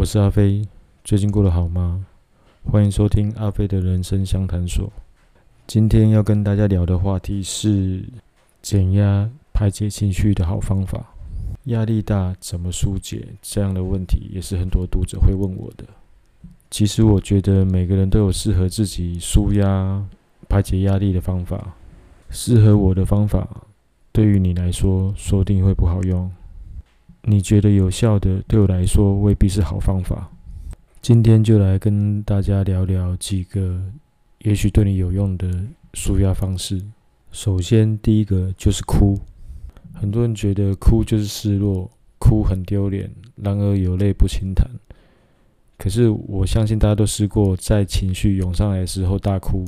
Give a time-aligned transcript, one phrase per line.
[0.00, 0.66] 我是阿飞，
[1.04, 2.06] 最近过得好吗？
[2.64, 4.90] 欢迎收听阿飞的人生相谈所。
[5.66, 8.02] 今天要跟大家聊的话题是
[8.62, 11.04] 减压、排解情绪的好方法。
[11.64, 13.28] 压力大怎么疏解？
[13.42, 15.84] 这样的问题也是很多读者会问我的。
[16.70, 20.02] 其实我觉得每个人都有适合自己舒压、
[20.48, 21.74] 排解压力的方法。
[22.30, 23.46] 适合我的方法，
[24.12, 26.32] 对于你来说说不定会不好用。
[27.22, 30.30] 你觉得有效的，对我来说未必是好方法。
[31.02, 33.80] 今天就来跟大家聊聊几个
[34.40, 35.48] 也许对你有用的
[35.94, 36.82] 舒压方式。
[37.30, 39.18] 首先，第一个就是哭。
[39.92, 44.66] 很多人觉得哭就是示弱，哭很丢脸，然而有泪不轻弹。
[45.76, 49.64] 可是我相信大家都试过，在情绪涌上来的时候大哭，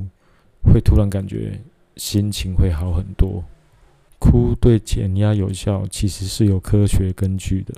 [0.63, 1.61] 会突然感觉
[1.97, 3.45] 心情会好很多。
[4.23, 7.75] 哭对减压有效，其实是有科学根据的。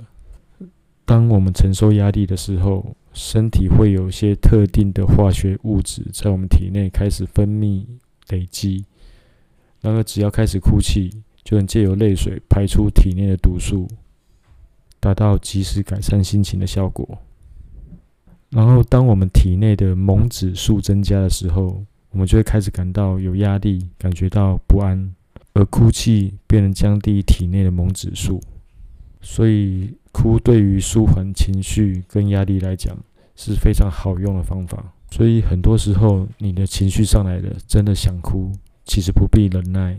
[1.03, 7.83] 当我们承受压力的时候，身体会有一些特定的化学物质在我们体内开始分泌
[8.29, 8.85] 累积。
[9.81, 11.09] 然而，只要开始哭泣，
[11.43, 13.87] 就能借由泪水排出体内的毒素，
[14.99, 17.17] 达到及时改善心情的效果。
[18.51, 25.14] 然后，当我们体内的锰指数增加的时候，我们就会开始感到有压力，感觉到不安。
[25.55, 28.41] 而哭泣便能降低体内的锰指数，
[29.21, 32.95] 所以哭对于舒缓情绪跟压力来讲
[33.37, 34.93] 是非常好用的方法。
[35.09, 38.51] 所以很多时候你的情绪上来了，真的想哭，
[38.83, 39.97] 其实不必忍耐，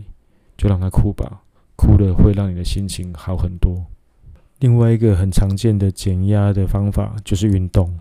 [0.55, 1.41] 就让它哭吧，
[1.75, 3.83] 哭了会让你的心情好很多。
[4.59, 7.99] 另外一个很常见的减压的方法就是运动，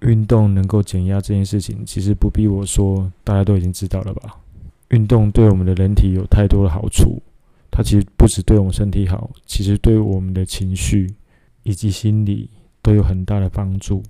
[0.00, 4.40] 运动能够减压这件事情，其实不必我说，大家都已经知道了吧。
[4.94, 7.20] 运动对我们的人体有太多的好处，
[7.70, 11.12] 它其实不止对我们身体好，其实对我们的情绪
[11.64, 12.48] 以及心理
[12.80, 14.00] 都有很大的帮助。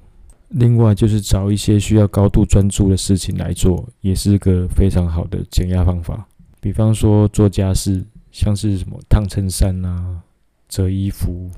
[0.51, 6.29] 另外，就是找一些需要高度专注的事情来做，也是个非常好的减压方法。
[6.61, 10.21] 比方说做家事，像是什么烫衬衫啊、
[10.69, 11.51] 折衣服、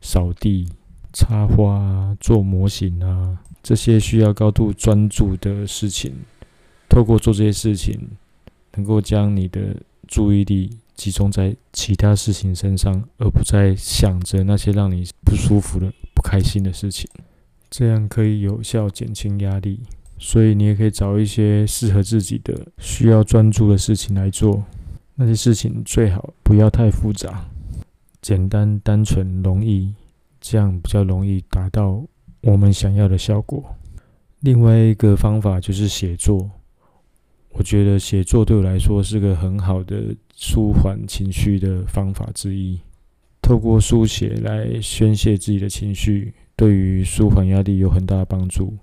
[0.00, 0.68] 扫地、
[1.12, 6.12] 插花、做模型啊，这些需要高度专注的事情，
[6.88, 7.98] 透过做这些事情。
[8.76, 9.76] 能够将你的
[10.06, 17.08] 注意力集中在其他事情身上，而不再想着那些让你不舒服的、不开心的事情，
[17.70, 19.80] 这样可以有效减轻压力。
[20.18, 24.64] 所以你也可以找一些适合自己的、需要专注的事情来做。
[25.16, 27.44] 那些事情最好不要太复杂，
[28.22, 29.92] 简单、单纯、容易，
[30.40, 32.02] 这样比较容易达到
[32.42, 33.62] 我们想要的效果。
[34.40, 36.50] 另外一个方法就是写作。
[37.56, 42.78] 我觉得写作对我来说是个很好的舒缓情绪的方法之一。
[43.40, 48.76] 透过书写来宣泄自己的情绪，对于舒缓压力有很大的帮助。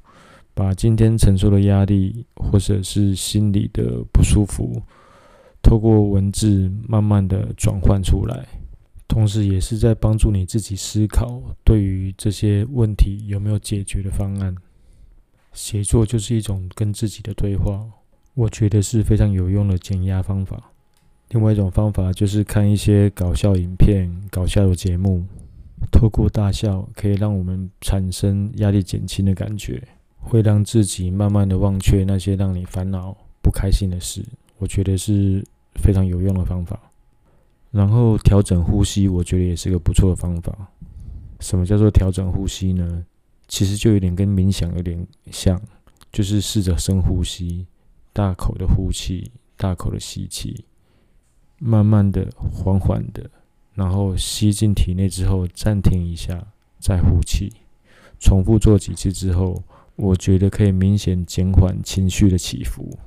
[0.53, 4.81] 把今天承受的压力或者是心里的不舒服，
[5.61, 8.45] 透过文字慢慢的转换出来，
[9.07, 14.55] 同时也是在帮助你自己思考对于这些问题有没有解决的方案。
[15.53, 17.85] 写作就是一种跟自己的对话。
[18.33, 20.71] 我觉得是非常有用的减压方法。
[21.29, 25.25] 另外一种方法就是看一些搞笑影片、搞笑的节目，
[25.91, 29.81] 透过大笑可以让我们产生压力减轻的感觉，
[30.19, 34.23] 会让自己慢慢的忘却那些让你烦恼、不开心的事。
[34.57, 35.43] 我觉得是
[35.75, 36.79] 非常有用的方法。
[37.71, 40.53] 然后调整呼吸，我觉得也是个不错的方法。
[41.39, 43.05] 什么叫做调整呼吸呢？
[43.47, 45.59] 其实就有点跟冥想有点像，
[46.11, 47.65] 就是试着深呼吸。
[48.13, 50.65] 大口的呼气，大口的吸气，
[51.57, 53.29] 慢慢的、缓缓的，
[53.73, 56.45] 然后吸进体内之后暂停一下，
[56.77, 57.53] 再呼气，
[58.19, 59.63] 重复做几次之后，
[59.95, 62.97] 我觉得可以明显减缓情绪的起伏。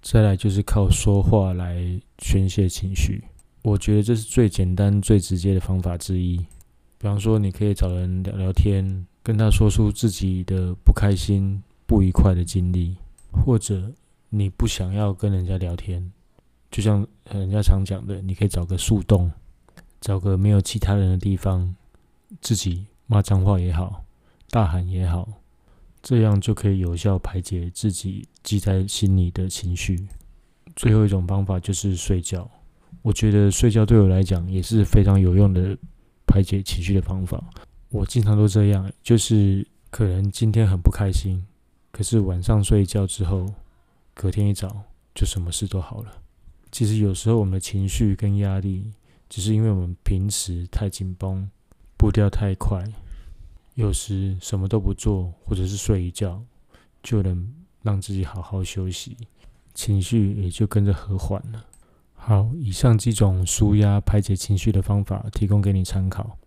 [0.00, 3.24] 再来就是靠说话来宣泄情绪，
[3.62, 6.36] 我觉得这是最简单、最直接的方法之一。
[6.36, 12.96] 比方说，你可以找人聊聊天，跟他说出自己的不开心、不愉快的经历，
[13.32, 13.92] 或者。
[14.32, 16.12] 你不想要跟人家聊天，
[16.70, 19.28] 就像人家常讲的，你可以找个树洞，
[20.00, 21.74] 找个没有其他人的地方，
[22.40, 24.04] 自己骂脏话也好，
[24.50, 25.28] 大喊也好，
[26.00, 30.06] 这样就可以有效排解自己积在心里的情绪。
[30.76, 32.48] 最后一种方法就是睡觉，
[33.02, 35.76] 我觉得睡觉对我来讲也是非常有用的
[36.24, 37.42] 排解情绪的方法。
[37.88, 41.44] 我经常都这样，就是可能今天很不开心，
[41.90, 43.52] 可是晚上睡觉之后。
[44.14, 44.84] 隔天一早
[45.14, 46.12] 就什么事都好了。
[46.70, 48.92] 其实有时候我们的情绪跟压力，
[49.28, 51.48] 只是因为我们平时太紧绷，
[51.96, 52.84] 步调太快，
[53.74, 56.42] 有时什么都不做，或者是睡一觉，
[57.02, 57.52] 就能
[57.82, 59.16] 让自己好好休息，
[59.74, 61.64] 情绪也就跟着和缓了。
[62.14, 66.38] 好，以上几种舒压排解情绪的方法提供给你参考。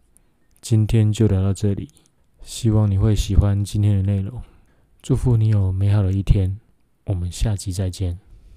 [0.62, 1.90] 今天就聊到这里，
[2.44, 4.42] 希望你会喜欢今天的内容。
[5.02, 6.58] 祝福你有美好的一天，
[7.06, 8.23] 我们下期再见。